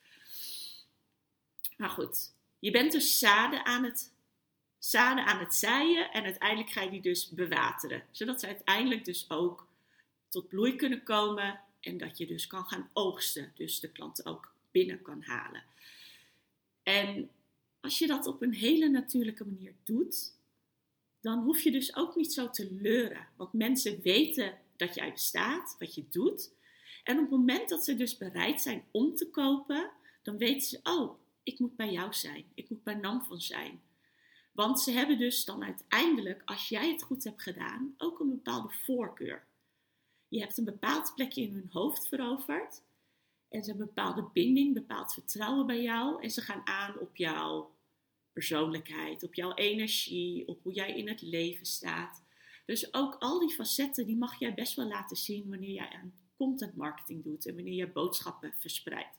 Maar 1.77 1.89
goed, 1.89 2.33
je 2.59 2.71
bent 2.71 2.91
dus 2.91 3.19
zaden 3.19 3.65
aan 3.65 3.83
het, 3.83 4.11
zaden 4.77 5.25
aan 5.25 5.39
het 5.39 5.55
zaaien 5.55 6.11
en 6.11 6.23
uiteindelijk 6.23 6.69
ga 6.69 6.81
je 6.81 6.89
die 6.89 7.01
dus 7.01 7.29
bewateren. 7.29 8.03
Zodat 8.11 8.39
ze 8.39 8.47
uiteindelijk 8.47 9.05
dus 9.05 9.29
ook 9.29 9.67
tot 10.29 10.47
bloei 10.47 10.75
kunnen 10.75 11.03
komen 11.03 11.59
en 11.79 11.97
dat 11.97 12.17
je 12.17 12.25
dus 12.25 12.47
kan 12.47 12.65
gaan 12.65 12.89
oogsten. 12.93 13.51
Dus 13.55 13.79
de 13.79 13.91
klanten 13.91 14.25
ook 14.25 14.53
binnen 14.71 15.01
kan 15.01 15.21
halen. 15.21 15.63
En 16.85 17.29
als 17.79 17.99
je 17.99 18.07
dat 18.07 18.25
op 18.27 18.41
een 18.41 18.53
hele 18.53 18.89
natuurlijke 18.89 19.45
manier 19.45 19.75
doet, 19.83 20.33
dan 21.21 21.43
hoef 21.43 21.59
je 21.59 21.71
dus 21.71 21.95
ook 21.95 22.15
niet 22.15 22.33
zo 22.33 22.49
te 22.49 22.71
leuren. 22.71 23.27
Want 23.35 23.53
mensen 23.53 24.01
weten 24.01 24.57
dat 24.75 24.95
jij 24.95 25.11
bestaat, 25.11 25.75
wat 25.79 25.95
je 25.95 26.09
doet. 26.09 26.51
En 27.03 27.15
op 27.15 27.21
het 27.21 27.29
moment 27.29 27.69
dat 27.69 27.85
ze 27.85 27.95
dus 27.95 28.17
bereid 28.17 28.61
zijn 28.61 28.83
om 28.91 29.15
te 29.15 29.29
kopen, 29.29 29.91
dan 30.23 30.37
weten 30.37 30.67
ze, 30.67 30.79
oh, 30.83 31.19
ik 31.43 31.59
moet 31.59 31.75
bij 31.75 31.91
jou 31.91 32.13
zijn. 32.13 32.45
Ik 32.53 32.69
moet 32.69 32.83
bij 32.83 32.99
van 33.01 33.41
zijn. 33.41 33.81
Want 34.51 34.81
ze 34.81 34.91
hebben 34.91 35.17
dus 35.17 35.45
dan 35.45 35.63
uiteindelijk, 35.63 36.41
als 36.45 36.69
jij 36.69 36.91
het 36.91 37.03
goed 37.03 37.23
hebt 37.23 37.41
gedaan, 37.41 37.93
ook 37.97 38.19
een 38.19 38.29
bepaalde 38.29 38.73
voorkeur. 38.85 39.47
Je 40.27 40.39
hebt 40.39 40.57
een 40.57 40.65
bepaald 40.65 41.11
plekje 41.15 41.41
in 41.41 41.53
hun 41.53 41.69
hoofd 41.71 42.07
veroverd. 42.07 42.81
En 43.55 43.63
ze 43.63 43.69
hebben 43.69 43.87
een 43.87 43.93
bepaalde 43.93 44.29
binding, 44.33 44.73
bepaald 44.73 45.13
vertrouwen 45.13 45.65
bij 45.65 45.81
jou. 45.81 46.23
En 46.23 46.31
ze 46.31 46.41
gaan 46.41 46.67
aan 46.67 46.99
op 46.99 47.15
jouw 47.15 47.75
persoonlijkheid, 48.33 49.23
op 49.23 49.33
jouw 49.33 49.53
energie, 49.53 50.47
op 50.47 50.63
hoe 50.63 50.73
jij 50.73 50.97
in 50.97 51.07
het 51.07 51.21
leven 51.21 51.65
staat. 51.65 52.23
Dus 52.65 52.93
ook 52.93 53.15
al 53.19 53.39
die 53.39 53.55
facetten, 53.55 54.05
die 54.05 54.17
mag 54.17 54.39
jij 54.39 54.53
best 54.53 54.75
wel 54.75 54.87
laten 54.87 55.17
zien 55.17 55.49
wanneer 55.49 55.71
jij 55.71 55.89
aan 55.89 56.13
content 56.37 56.75
marketing 56.75 57.23
doet 57.23 57.45
en 57.45 57.55
wanneer 57.55 57.73
je 57.73 57.87
boodschappen 57.87 58.53
verspreidt. 58.59 59.17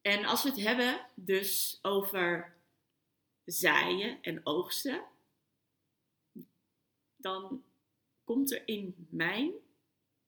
En 0.00 0.24
als 0.24 0.42
we 0.42 0.48
het 0.48 0.60
hebben 0.60 1.06
dus 1.14 1.78
over 1.82 2.56
zaaien 3.44 4.22
en 4.22 4.40
oogsten, 4.46 5.02
dan 7.16 7.62
komt 8.24 8.52
er 8.52 8.62
in 8.68 9.06
mijn 9.10 9.52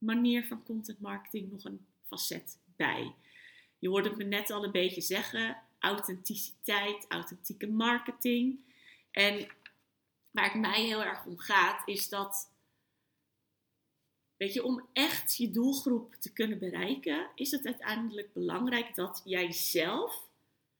manier 0.02 0.47
van 0.47 0.62
content 0.62 1.00
marketing 1.00 1.50
nog 1.50 1.64
een 1.64 1.87
facet 2.06 2.59
bij. 2.76 3.14
Je 3.78 3.88
hoorde 3.88 4.09
het 4.09 4.18
me 4.18 4.25
net 4.25 4.50
al 4.50 4.64
een 4.64 4.73
beetje 4.73 5.00
zeggen: 5.00 5.62
authenticiteit, 5.78 7.04
authentieke 7.09 7.66
marketing. 7.66 8.61
En 9.11 9.49
waar 10.30 10.52
het 10.52 10.61
mij 10.61 10.85
heel 10.85 11.04
erg 11.04 11.25
om 11.25 11.38
gaat, 11.38 11.88
is 11.88 12.09
dat. 12.09 12.50
Weet 14.37 14.52
je, 14.52 14.64
om 14.64 14.88
echt 14.92 15.37
je 15.37 15.50
doelgroep 15.50 16.14
te 16.14 16.32
kunnen 16.32 16.59
bereiken, 16.59 17.30
is 17.35 17.50
het 17.50 17.66
uiteindelijk 17.66 18.32
belangrijk 18.32 18.94
dat 18.94 19.23
jij 19.25 19.52
zelf 19.52 20.28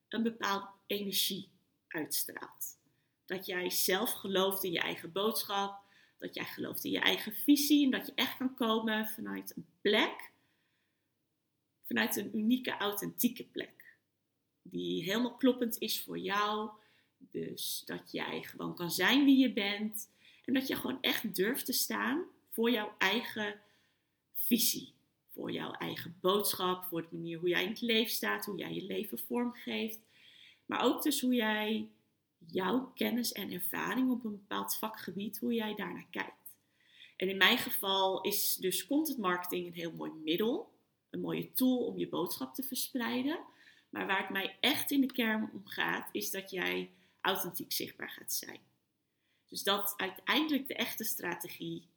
een 0.09 0.23
bepaalde 0.23 0.67
energie 0.87 1.49
uitstraalt. 1.89 2.79
Dat 3.25 3.47
jij 3.47 3.71
zelf 3.71 4.13
gelooft 4.13 4.65
in 4.65 4.73
je 4.73 4.81
eigen 4.81 5.13
boodschap, 5.13 5.83
dat 6.23 6.35
jij 6.35 6.45
gelooft 6.45 6.85
in 6.85 6.91
je 6.91 7.01
eigen 7.01 7.33
visie 7.33 7.85
en 7.85 7.91
dat 7.91 8.07
je 8.07 8.13
echt 8.15 8.37
kan 8.37 8.55
komen 8.55 9.09
vanuit 9.09 9.57
een 9.57 9.67
plek 9.81 10.33
vanuit 11.93 12.17
een 12.17 12.37
unieke, 12.37 12.77
authentieke 12.77 13.45
plek. 13.45 13.97
Die 14.63 15.03
helemaal 15.03 15.35
kloppend 15.35 15.79
is 15.79 16.03
voor 16.03 16.19
jou. 16.19 16.71
Dus 17.19 17.83
dat 17.85 18.13
jij 18.13 18.43
gewoon 18.43 18.75
kan 18.75 18.91
zijn 18.91 19.25
wie 19.25 19.39
je 19.39 19.53
bent. 19.53 20.11
En 20.45 20.55
dat 20.55 20.69
je 20.69 20.77
gewoon 20.77 20.99
echt 21.01 21.35
durft 21.35 21.65
te 21.65 21.73
staan 21.73 22.25
voor 22.51 22.71
jouw 22.71 22.95
eigen 22.99 23.61
visie. 24.35 24.93
Voor 25.33 25.53
jouw 25.53 25.73
eigen 25.73 26.17
boodschap, 26.21 26.85
voor 26.85 27.03
de 27.03 27.17
manier 27.17 27.39
hoe 27.39 27.49
jij 27.49 27.63
in 27.63 27.69
het 27.69 27.81
leven 27.81 28.13
staat, 28.13 28.45
hoe 28.45 28.59
jij 28.59 28.75
je 28.75 28.83
leven 28.83 29.19
vormgeeft. 29.19 29.99
Maar 30.67 30.85
ook 30.85 31.03
dus 31.03 31.21
hoe 31.21 31.35
jij 31.35 31.89
jouw 32.47 32.93
kennis 32.95 33.33
en 33.33 33.53
ervaring 33.53 34.11
op 34.11 34.25
een 34.25 34.31
bepaald 34.31 34.77
vakgebied, 34.77 35.39
hoe 35.39 35.55
jij 35.55 35.75
daarnaar 35.75 36.07
kijkt. 36.11 36.57
En 37.17 37.29
in 37.29 37.37
mijn 37.37 37.59
geval 37.59 38.21
is 38.21 38.57
dus 38.57 38.87
content 38.87 39.19
marketing 39.19 39.67
een 39.67 39.73
heel 39.73 39.93
mooi 39.93 40.13
middel 40.25 40.73
een 41.13 41.21
mooie 41.21 41.53
tool 41.53 41.87
om 41.87 41.99
je 41.99 42.09
boodschap 42.09 42.55
te 42.55 42.63
verspreiden. 42.63 43.41
Maar 43.89 44.07
waar 44.07 44.21
het 44.21 44.31
mij 44.31 44.57
echt 44.61 44.91
in 44.91 45.01
de 45.01 45.13
kern 45.13 45.51
om 45.53 45.67
gaat, 45.67 46.09
is 46.13 46.31
dat 46.31 46.51
jij 46.51 46.91
authentiek 47.21 47.73
zichtbaar 47.73 48.11
gaat 48.11 48.33
zijn. 48.33 48.61
Dus 49.49 49.63
dat 49.63 49.95
uiteindelijk 49.97 50.69
de 50.69 50.75
echte 50.75 51.05
strategie 51.05 51.89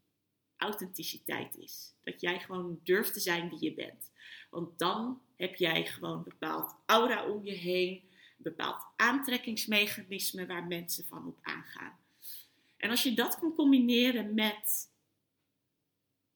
authenticiteit 0.58 1.58
is. 1.58 1.94
Dat 2.04 2.22
jij 2.22 2.40
gewoon 2.40 2.80
durft 2.84 3.14
te 3.14 3.20
zijn 3.20 3.50
wie 3.50 3.64
je 3.64 3.74
bent. 3.74 4.12
Want 4.50 4.80
dan 4.80 5.22
heb 5.36 5.56
jij 5.56 5.86
gewoon 5.86 6.18
een 6.18 6.24
bepaald 6.24 6.76
aura 6.86 7.28
om 7.30 7.46
je 7.46 7.52
heen, 7.52 7.94
een 7.94 8.15
bepaald 8.46 8.84
aantrekkingsmechanisme 8.96 10.46
waar 10.46 10.68
mensen 10.68 11.06
van 11.06 11.28
op 11.28 11.38
aangaan. 11.42 11.98
En 12.78 12.90
als 12.90 13.04
je 13.04 13.14
dat 13.14 13.40
kan 13.40 13.56
combineren 13.56 14.34
met 14.34 14.90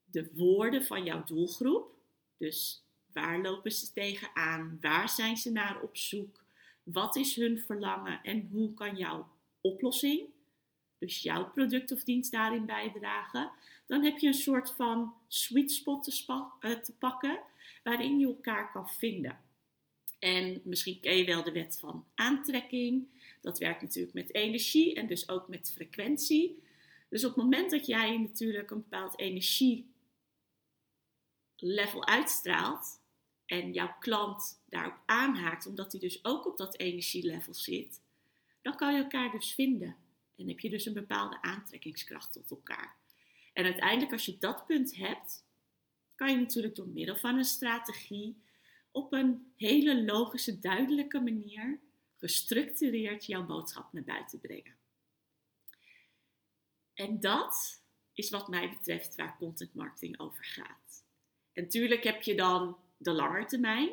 de 0.05 0.29
woorden 0.33 0.85
van 0.85 1.03
jouw 1.03 1.23
doelgroep, 1.23 1.91
dus 2.37 2.83
waar 3.13 3.41
lopen 3.41 3.71
ze 3.71 3.93
tegenaan? 3.93 4.77
Waar 4.81 5.09
zijn 5.09 5.37
ze 5.37 5.51
naar 5.51 5.81
op 5.81 5.97
zoek? 5.97 6.43
Wat 6.83 7.15
is 7.15 7.35
hun 7.35 7.59
verlangen 7.59 8.23
en 8.23 8.49
hoe 8.51 8.73
kan 8.73 8.97
jouw 8.97 9.27
oplossing, 9.61 10.21
dus 10.97 11.21
jouw 11.21 11.49
product 11.49 11.91
of 11.91 12.03
dienst 12.03 12.31
daarin 12.31 12.65
bijdragen? 12.65 13.51
Dan 13.85 14.03
heb 14.03 14.17
je 14.17 14.27
een 14.27 14.33
soort 14.33 14.71
van 14.71 15.13
sweet 15.27 15.71
spot 15.71 16.03
te, 16.03 16.47
eh, 16.59 16.71
te 16.71 16.93
pakken 16.93 17.39
waarin 17.83 18.19
je 18.19 18.25
elkaar 18.25 18.71
kan 18.71 18.89
vinden. 18.89 19.48
En 20.19 20.61
misschien 20.63 20.99
ken 20.99 21.17
je 21.17 21.25
wel 21.25 21.43
de 21.43 21.51
wet 21.51 21.77
van 21.79 22.05
aantrekking. 22.15 23.07
Dat 23.41 23.59
werkt 23.59 23.81
natuurlijk 23.81 24.13
met 24.13 24.33
energie 24.33 24.95
en 24.95 25.07
dus 25.07 25.29
ook 25.29 25.47
met 25.47 25.71
frequentie. 25.71 26.63
Dus 27.09 27.25
op 27.25 27.35
het 27.35 27.43
moment 27.43 27.71
dat 27.71 27.85
jij 27.85 28.17
natuurlijk 28.17 28.71
een 28.71 28.81
bepaald 28.89 29.19
energie 29.19 29.91
level 31.55 32.07
uitstraalt 32.07 33.01
en 33.45 33.73
jouw 33.73 33.95
klant 33.99 34.61
daarop 34.65 34.97
aanhaakt, 35.05 35.65
omdat 35.65 35.91
hij 35.91 36.01
dus 36.01 36.25
ook 36.25 36.47
op 36.47 36.57
dat 36.57 36.77
energielevel 36.77 37.53
zit, 37.53 38.01
dan 38.61 38.75
kan 38.75 38.95
je 38.95 39.01
elkaar 39.01 39.31
dus 39.31 39.53
vinden. 39.53 39.95
En 40.35 40.47
heb 40.47 40.59
je 40.59 40.69
dus 40.69 40.85
een 40.85 40.93
bepaalde 40.93 41.41
aantrekkingskracht 41.41 42.33
tot 42.33 42.51
elkaar. 42.51 42.95
En 43.53 43.63
uiteindelijk, 43.63 44.11
als 44.11 44.25
je 44.25 44.37
dat 44.37 44.65
punt 44.65 44.95
hebt, 44.95 45.45
kan 46.15 46.31
je 46.31 46.37
natuurlijk 46.37 46.75
door 46.75 46.87
middel 46.87 47.15
van 47.15 47.37
een 47.37 47.45
strategie 47.45 48.37
op 48.91 49.13
een 49.13 49.53
hele 49.55 50.03
logische, 50.03 50.59
duidelijke 50.59 51.19
manier 51.19 51.79
gestructureerd 52.17 53.25
jouw 53.25 53.45
boodschap 53.45 53.93
naar 53.93 54.03
buiten 54.03 54.39
brengen. 54.39 54.77
En 56.93 57.19
dat 57.19 57.81
is 58.13 58.29
wat 58.29 58.47
mij 58.47 58.69
betreft 58.69 59.15
waar 59.15 59.37
content 59.37 59.73
marketing 59.73 60.19
over 60.19 60.45
gaat. 60.45 61.03
En 61.53 61.63
natuurlijk 61.63 62.03
heb 62.03 62.21
je 62.21 62.35
dan 62.35 62.77
de 62.97 63.11
lange 63.11 63.45
termijn. 63.45 63.89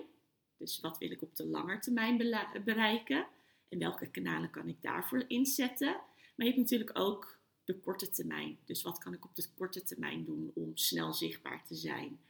Dus 0.56 0.80
wat 0.80 0.98
wil 0.98 1.10
ik 1.10 1.22
op 1.22 1.36
de 1.36 1.46
lange 1.46 1.78
termijn 1.78 2.16
bereiken? 2.64 3.26
En 3.68 3.78
welke 3.78 4.10
kanalen 4.10 4.50
kan 4.50 4.68
ik 4.68 4.82
daarvoor 4.82 5.24
inzetten? 5.28 5.92
Maar 6.36 6.46
je 6.46 6.52
hebt 6.52 6.56
natuurlijk 6.56 6.98
ook 6.98 7.38
de 7.64 7.78
korte 7.78 8.10
termijn. 8.10 8.58
Dus 8.64 8.82
wat 8.82 8.98
kan 8.98 9.14
ik 9.14 9.24
op 9.24 9.34
de 9.34 9.48
korte 9.56 9.82
termijn 9.82 10.24
doen 10.24 10.50
om 10.54 10.76
snel 10.76 11.12
zichtbaar 11.12 11.64
te 11.66 11.74
zijn 11.74 12.20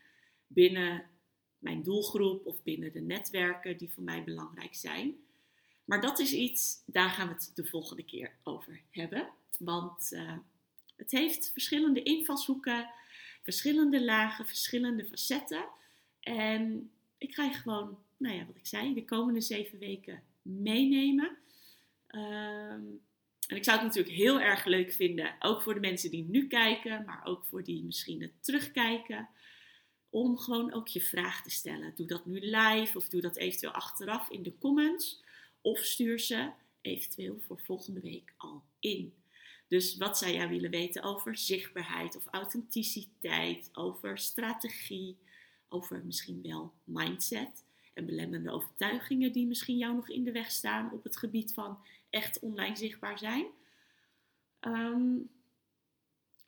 binnen 0.47 1.05
mijn 1.59 1.83
doelgroep 1.83 2.47
of 2.47 2.63
binnen 2.63 2.93
de 2.93 3.01
netwerken 3.01 3.77
die 3.77 3.93
voor 3.93 4.03
mij 4.03 4.25
belangrijk 4.25 4.75
zijn. 4.75 5.17
Maar 5.85 6.01
dat 6.01 6.19
is 6.19 6.33
iets, 6.33 6.83
daar 6.87 7.11
gaan 7.11 7.29
we 7.29 7.35
het 7.35 7.51
de 7.55 7.65
volgende 7.65 8.05
keer 8.05 8.33
over 8.43 8.81
hebben. 8.91 9.29
Want 9.59 10.13
uh, 10.13 10.33
het 10.97 11.11
heeft 11.11 11.51
verschillende 11.53 12.03
invalshoeken 12.03 12.91
verschillende 13.47 14.05
lagen, 14.05 14.47
verschillende 14.47 15.05
facetten. 15.05 15.65
En 16.21 16.91
ik 17.19 17.35
ga 17.35 17.45
je 17.45 17.53
gewoon, 17.53 17.99
nou 18.17 18.37
ja, 18.37 18.47
wat 18.47 18.57
ik 18.57 18.67
zei, 18.67 18.95
de 18.95 19.05
komende 19.05 19.41
zeven 19.41 19.79
weken 19.79 20.23
meenemen. 20.43 21.37
Ehm, 22.07 22.85
en 23.49 23.57
ik 23.57 23.65
zou 23.65 23.77
het 23.77 23.87
natuurlijk 23.87 24.15
heel 24.15 24.41
erg 24.41 24.65
leuk 24.65 24.93
vinden, 24.93 25.35
ook 25.39 25.63
voor 25.63 25.75
de 25.75 25.81
mensen 25.81 26.11
die 26.11 26.25
nu 26.29 26.47
kijken, 26.47 27.05
maar 27.05 27.21
ook 27.25 27.45
voor 27.45 27.65
die 27.65 27.85
misschien 27.85 28.23
het 28.23 28.33
terugkijken. 28.41 29.29
Om 30.17 30.39
gewoon 30.39 30.73
ook 30.73 30.89
je 30.89 31.01
vraag 31.01 31.43
te 31.43 31.51
stellen. 31.51 31.93
Doe 31.95 32.07
dat 32.07 32.27
nu 32.27 32.41
live 32.41 32.99
of 32.99 33.09
doe 33.09 33.21
dat 33.21 33.37
eventueel 33.37 33.73
achteraf 33.73 34.31
in 34.31 34.43
de 34.43 34.59
comments. 34.59 35.23
Of 35.61 35.79
stuur 35.79 36.21
ze 36.21 36.51
eventueel 36.81 37.41
voor 37.41 37.61
volgende 37.61 38.01
week 38.01 38.35
al 38.37 38.63
in. 38.81 39.15
Dus 39.69 39.97
wat 39.97 40.19
zou 40.19 40.33
jij 40.33 40.49
willen 40.49 40.71
weten 40.71 41.03
over 41.03 41.37
zichtbaarheid 41.37 42.17
of 42.17 42.27
authenticiteit, 42.27 43.71
over 43.73 44.19
strategie, 44.19 45.17
over 45.69 46.05
misschien 46.05 46.43
wel 46.43 46.73
mindset 46.85 47.65
en 47.95 48.07
belemmerende 48.07 48.51
overtuigingen 48.51 49.33
die 49.33 49.47
misschien 49.47 49.79
jou 49.79 49.95
nog 49.95 50.09
in 50.09 50.25
de 50.25 50.33
weg 50.33 50.51
staan 50.51 50.93
op 50.93 51.05
het 51.05 51.17
gebied 51.17 51.53
van 51.53 51.79
echt 52.11 52.39
online 52.39 52.77
zichtbaar 52.77 53.19
zijn? 53.19 53.47
Ehm, 54.61 55.17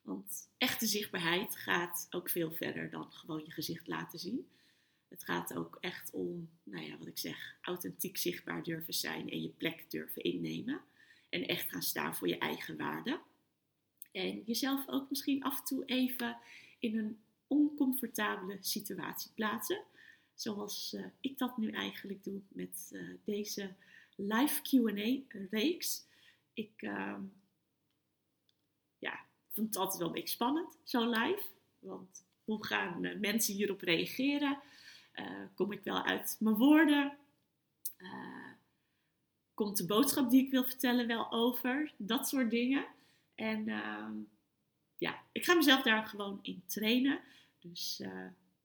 want 0.08 0.48
echte 0.58 0.86
zichtbaarheid 0.86 1.56
gaat 1.56 2.06
ook 2.10 2.30
veel 2.30 2.52
verder 2.52 2.90
dan 2.90 3.12
gewoon 3.12 3.42
je 3.44 3.50
gezicht 3.50 3.86
laten 3.86 4.18
zien. 4.18 4.48
Het 5.08 5.24
gaat 5.24 5.54
ook 5.54 5.76
echt 5.80 6.10
om, 6.10 6.50
nou 6.62 6.84
ja, 6.84 6.98
wat 6.98 7.06
ik 7.06 7.18
zeg, 7.18 7.56
authentiek 7.60 8.16
zichtbaar 8.16 8.62
durven 8.62 8.94
zijn 8.94 9.30
en 9.30 9.42
je 9.42 9.48
plek 9.48 9.90
durven 9.90 10.22
innemen. 10.22 10.80
En 11.28 11.46
echt 11.46 11.70
gaan 11.70 11.82
staan 11.82 12.14
voor 12.16 12.28
je 12.28 12.38
eigen 12.38 12.76
waarde. 12.76 13.20
En 14.12 14.42
jezelf 14.46 14.88
ook 14.88 15.10
misschien 15.10 15.42
af 15.42 15.58
en 15.58 15.64
toe 15.64 15.84
even 15.84 16.38
in 16.78 16.98
een 16.98 17.18
oncomfortabele 17.46 18.58
situatie 18.60 19.30
plaatsen. 19.34 19.82
Zoals 20.34 20.92
uh, 20.92 21.06
ik 21.20 21.38
dat 21.38 21.56
nu 21.56 21.70
eigenlijk 21.70 22.24
doe 22.24 22.40
met 22.48 22.90
uh, 22.92 23.14
deze 23.24 23.74
live 24.16 24.62
QA-reeks. 24.62 26.04
Ik 26.52 26.82
uh, 26.82 27.18
ja, 28.98 29.27
vind 29.58 29.74
het 29.74 29.76
altijd 29.76 29.98
wel 29.98 30.06
een 30.06 30.14
beetje 30.14 30.34
spannend, 30.34 30.78
zo 30.84 31.10
live. 31.10 31.42
Want 31.78 32.24
hoe 32.44 32.66
gaan 32.66 33.04
uh, 33.04 33.18
mensen 33.18 33.54
hierop 33.54 33.80
reageren? 33.80 34.58
kom 35.54 35.72
ik 35.72 35.84
wel 35.84 36.02
uit 36.02 36.36
mijn 36.40 36.54
woorden? 36.56 37.16
komt 39.54 39.76
de 39.76 39.86
boodschap 39.86 40.30
die 40.30 40.44
ik 40.44 40.50
wil 40.50 40.64
vertellen 40.64 41.06
wel 41.06 41.32
over? 41.32 41.92
Dat 41.96 42.28
soort 42.28 42.50
dingen. 42.50 42.86
En 43.34 43.68
ehm, 43.68 44.12
ja, 44.98 45.22
ik 45.32 45.44
ga 45.44 45.54
mezelf 45.54 45.82
daar 45.82 46.06
gewoon 46.06 46.38
in 46.42 46.62
trainen. 46.66 47.20
Dus 47.60 48.02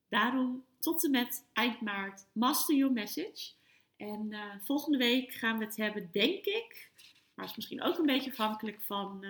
daarom 0.10 0.66
tot 0.80 1.04
en 1.04 1.12
met 1.12 1.46
eind 1.54 1.82
maart 1.82 2.26
Master 2.32 2.76
Your 2.76 2.94
Message. 2.94 3.52
En 3.98 4.34
volgende 4.64 4.98
week 4.98 5.32
gaan 5.32 5.58
we 5.58 5.66
het 5.66 5.78
hebben, 5.78 6.10
denk 6.12 6.46
ik, 6.46 6.90
maar 7.34 7.46
is 7.46 7.56
misschien 7.56 7.82
ook 7.82 7.98
een 7.98 8.06
beetje 8.06 8.32
afhankelijk 8.32 8.82
van 8.82 9.26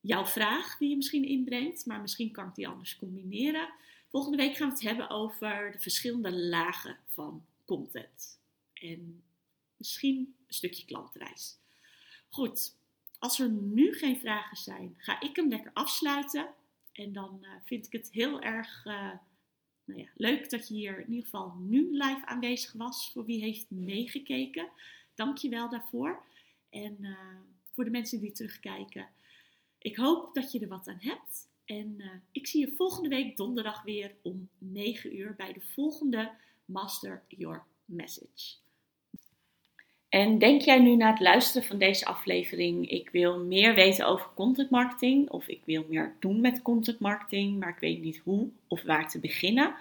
jouw 0.00 0.26
vraag 0.26 0.76
die 0.76 0.88
je 0.88 0.96
misschien 0.96 1.24
inbrengt. 1.24 1.86
Maar 1.86 2.00
misschien 2.00 2.30
kan 2.30 2.48
ik 2.48 2.54
die 2.54 2.68
anders 2.68 2.96
combineren. 2.96 3.68
Volgende 4.10 4.36
week 4.36 4.56
gaan 4.56 4.68
we 4.68 4.74
het 4.74 4.82
hebben 4.82 5.10
over 5.10 5.72
de 5.72 5.78
verschillende 5.78 6.32
lagen 6.32 6.96
van 7.06 7.44
content. 7.64 8.38
En 8.74 9.22
misschien 9.76 10.34
een 10.46 10.54
stukje 10.54 10.84
klantreis. 10.84 11.56
Goed, 12.28 12.76
als 13.18 13.38
er 13.38 13.48
nu 13.50 13.94
geen 13.94 14.18
vragen 14.18 14.56
zijn, 14.56 14.94
ga 14.98 15.20
ik 15.20 15.36
hem 15.36 15.48
lekker 15.48 15.70
afsluiten. 15.74 16.48
En 16.92 17.12
dan 17.12 17.38
uh, 17.42 17.48
vind 17.64 17.86
ik 17.86 17.92
het 17.92 18.10
heel 18.12 18.40
erg 18.40 18.84
uh, 18.84 19.12
nou 19.84 20.00
ja, 20.00 20.08
leuk 20.14 20.50
dat 20.50 20.68
je 20.68 20.74
hier 20.74 21.00
in 21.00 21.08
ieder 21.08 21.24
geval 21.24 21.54
nu 21.58 21.90
live 21.90 22.26
aanwezig 22.26 22.72
was. 22.72 23.10
Voor 23.12 23.24
wie 23.24 23.40
heeft 23.40 23.70
meegekeken. 23.70 24.68
Dank 25.14 25.38
je 25.38 25.48
wel 25.48 25.68
daarvoor. 25.68 26.22
En 26.70 26.96
uh, 27.00 27.18
voor 27.72 27.84
de 27.84 27.90
mensen 27.90 28.20
die 28.20 28.32
terugkijken. 28.32 29.08
Ik 29.78 29.96
hoop 29.96 30.34
dat 30.34 30.52
je 30.52 30.60
er 30.60 30.68
wat 30.68 30.88
aan 30.88 31.00
hebt. 31.00 31.48
En 31.64 32.22
ik 32.32 32.46
zie 32.46 32.60
je 32.60 32.74
volgende 32.76 33.08
week 33.08 33.36
donderdag 33.36 33.82
weer 33.82 34.14
om 34.22 34.48
9 34.58 35.16
uur 35.16 35.34
bij 35.36 35.52
de 35.52 35.60
volgende 35.60 36.30
Master 36.64 37.22
Your 37.28 37.62
Message. 37.84 38.54
En 40.08 40.38
denk 40.38 40.60
jij 40.60 40.78
nu 40.78 40.96
na 40.96 41.10
het 41.10 41.20
luisteren 41.20 41.68
van 41.68 41.78
deze 41.78 42.06
aflevering, 42.06 42.90
ik 42.90 43.10
wil 43.10 43.38
meer 43.38 43.74
weten 43.74 44.06
over 44.06 44.28
content 44.34 44.70
marketing 44.70 45.30
of 45.30 45.48
ik 45.48 45.60
wil 45.64 45.84
meer 45.88 46.16
doen 46.18 46.40
met 46.40 46.62
content 46.62 46.98
marketing, 46.98 47.58
maar 47.58 47.68
ik 47.68 47.78
weet 47.78 48.00
niet 48.00 48.20
hoe 48.24 48.48
of 48.66 48.82
waar 48.82 49.10
te 49.10 49.18
beginnen, 49.18 49.74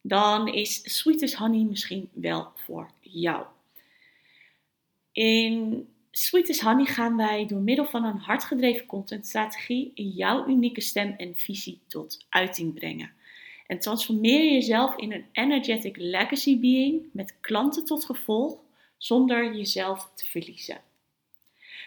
dan 0.00 0.48
is 0.48 0.96
Sweet 0.98 1.22
as 1.22 1.34
Honey 1.34 1.64
misschien 1.64 2.08
wel 2.12 2.52
voor 2.54 2.90
jou. 3.00 3.46
In 5.12 5.88
Sweet 6.16 6.50
as 6.50 6.60
Honey 6.60 6.84
gaan 6.84 7.16
wij 7.16 7.46
door 7.46 7.60
middel 7.60 7.84
van 7.86 8.04
een 8.04 8.18
hardgedreven 8.18 8.86
contentstrategie 8.86 9.92
jouw 9.94 10.46
unieke 10.46 10.80
stem 10.80 11.14
en 11.16 11.36
visie 11.36 11.80
tot 11.86 12.26
uiting 12.28 12.74
brengen. 12.74 13.12
En 13.66 13.78
transformeer 13.78 14.52
jezelf 14.52 14.96
in 14.96 15.12
een 15.12 15.26
energetic 15.32 15.96
legacy 15.96 16.60
being 16.60 17.02
met 17.12 17.36
klanten 17.40 17.84
tot 17.84 18.04
gevolg 18.04 18.58
zonder 18.96 19.56
jezelf 19.56 20.10
te 20.14 20.24
verliezen. 20.24 20.80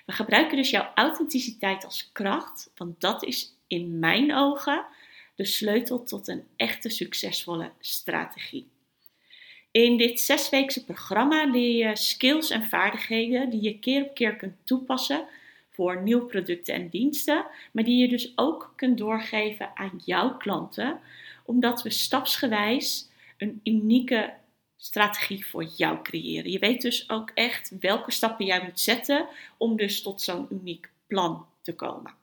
We 0.06 0.12
gebruiken 0.12 0.58
dus 0.58 0.70
jouw 0.70 0.92
authenticiteit 0.96 1.86
als 1.86 2.10
kracht, 2.12 2.72
want 2.76 3.02
dat 3.02 3.24
is 3.24 3.56
in 3.68 4.00
mijn 4.00 4.36
ogen 4.36 4.86
de 5.36 5.46
sleutel 5.46 6.04
tot 6.04 6.28
een 6.28 6.44
echte 6.56 6.90
succesvolle 6.90 7.72
strategie. 7.80 8.68
In 9.72 9.98
dit 9.98 10.20
zesweekse 10.20 10.86
programma 10.86 11.46
leer 11.46 11.88
je 11.88 11.96
skills 11.96 12.50
en 12.50 12.66
vaardigheden 12.66 13.50
die 13.50 13.62
je 13.62 13.80
keer 13.80 14.04
op 14.04 14.14
keer 14.14 14.36
kunt 14.36 14.56
toepassen 14.64 15.28
voor 15.70 16.02
nieuwe 16.02 16.26
producten 16.26 16.74
en 16.74 16.90
diensten, 16.90 17.46
maar 17.72 17.84
die 17.84 17.98
je 17.98 18.08
dus 18.08 18.32
ook 18.36 18.74
kunt 18.76 18.98
doorgeven 18.98 19.72
aan 19.74 20.02
jouw 20.06 20.38
klanten, 20.38 21.00
omdat 21.46 21.82
we 21.82 21.90
stapsgewijs 21.90 23.10
een 23.38 23.60
unieke 23.64 24.34
strategie 24.78 25.46
voor 25.46 25.64
jou 25.64 26.02
creëren. 26.02 26.52
Je 26.52 26.60
weet 26.60 26.82
dus 26.82 27.10
ook 27.10 27.32
echt 27.34 27.72
welke 27.80 28.12
stappen 28.12 28.46
jij 28.46 28.64
moet 28.64 28.80
zetten 28.80 29.28
om 29.58 29.78
dus 29.78 30.02
tot 30.02 30.22
zo'n 30.22 30.48
uniek 30.50 30.90
plan 31.08 31.46
te 31.62 31.76
komen. 31.76 32.14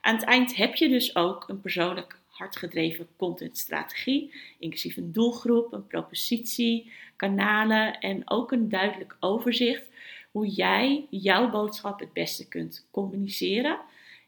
Aan 0.00 0.14
het 0.14 0.24
eind 0.24 0.56
heb 0.56 0.74
je 0.74 0.88
dus 0.88 1.16
ook 1.16 1.48
een 1.48 1.60
persoonlijk 1.60 2.19
hardgedreven 2.40 3.08
contentstrategie, 3.16 4.34
inclusief 4.58 4.96
een 4.96 5.12
doelgroep, 5.12 5.72
een 5.72 5.86
propositie, 5.86 6.92
kanalen 7.16 7.98
en 7.98 8.30
ook 8.30 8.52
een 8.52 8.68
duidelijk 8.68 9.16
overzicht 9.20 9.88
hoe 10.30 10.48
jij 10.48 11.06
jouw 11.10 11.50
boodschap 11.50 12.00
het 12.00 12.12
beste 12.12 12.48
kunt 12.48 12.86
communiceren 12.90 13.78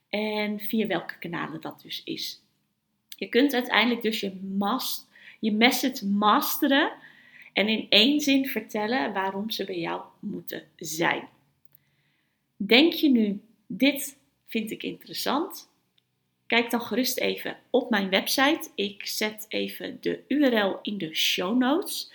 en 0.09 0.61
via 0.61 0.87
welke 0.87 1.19
kanalen 1.19 1.61
dat 1.61 1.81
dus 1.83 2.03
is. 2.05 2.41
Je 3.17 3.29
kunt 3.29 3.55
uiteindelijk 3.55 4.03
dus 4.03 4.21
je, 4.21 4.35
mas, 4.57 5.07
je 5.41 5.53
message 5.53 6.07
masteren 6.07 6.93
en 7.53 7.69
in 7.69 7.87
één 7.89 8.21
zin 8.21 8.47
vertellen 8.47 9.13
waarom 9.13 9.51
ze 9.51 9.65
bij 9.65 9.79
jou 9.79 10.03
moeten 10.21 10.63
zijn. 10.77 11.29
Denk 12.57 12.93
je 12.93 13.09
nu, 13.11 13.41
dit 13.67 14.17
vind 14.47 14.71
ik 14.71 14.83
interessant? 14.83 15.71
Kijk 16.53 16.71
dan 16.71 16.81
gerust 16.81 17.19
even 17.19 17.57
op 17.71 17.91
mijn 17.91 18.09
website. 18.09 18.71
Ik 18.75 19.07
zet 19.07 19.47
even 19.49 19.99
de 20.01 20.21
URL 20.29 20.79
in 20.83 20.99
de 20.99 21.15
show 21.15 21.57
notes. 21.57 22.13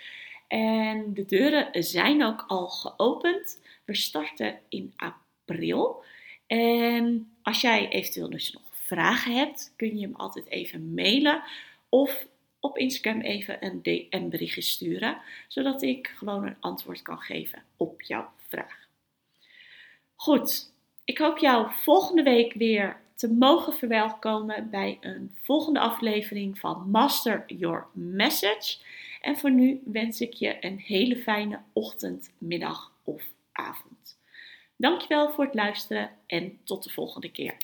En 0.47 1.13
de 1.13 1.26
deuren 1.26 1.84
zijn 1.84 2.23
ook 2.23 2.45
al 2.47 2.67
geopend. 2.67 3.60
We 3.86 3.95
starten 3.95 4.60
in 4.69 4.93
april. 4.95 6.04
En 6.47 7.32
als 7.41 7.62
jij 7.62 7.89
eventueel 7.89 8.30
dus 8.30 8.52
nog 8.54 8.63
vragen 8.71 9.36
hebt, 9.36 9.73
kun 9.76 9.97
je 9.97 10.06
hem 10.06 10.15
altijd 10.15 10.47
even 10.47 10.93
mailen. 10.93 11.43
Of 11.89 12.28
op 12.60 12.78
Instagram 12.78 13.21
even 13.21 13.65
een 13.65 13.82
DM-berichtje 13.82 14.62
sturen, 14.62 15.17
zodat 15.47 15.82
ik 15.82 16.13
gewoon 16.17 16.45
een 16.45 16.58
antwoord 16.60 17.02
kan 17.02 17.19
geven 17.19 17.63
op 17.78 18.02
jouw 18.02 18.30
vraag. 18.47 18.88
Goed, 20.15 20.73
ik 21.06 21.17
hoop 21.17 21.38
jou 21.38 21.67
volgende 21.71 22.23
week 22.23 22.54
weer 22.54 23.06
te 23.17 23.34
mogen 23.34 23.73
verwelkomen 23.73 24.69
bij 24.69 24.97
een 25.01 25.36
volgende 25.41 25.80
aflevering 25.80 26.60
van 26.60 26.89
Master 26.89 27.43
Your 27.47 27.86
Message. 27.93 28.77
En 29.21 29.38
voor 29.38 29.51
nu 29.51 29.82
wens 29.86 30.21
ik 30.21 30.34
je 30.34 30.65
een 30.65 30.80
hele 30.80 31.17
fijne 31.17 31.60
ochtend, 31.73 32.32
middag 32.38 32.91
of 33.03 33.23
avond. 33.51 34.19
Dankjewel 34.75 35.32
voor 35.32 35.45
het 35.45 35.53
luisteren 35.53 36.10
en 36.27 36.58
tot 36.63 36.84
de 36.84 36.89
volgende 36.89 37.32
keer. 37.32 37.58